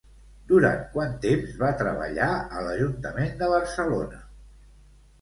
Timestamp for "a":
2.39-2.65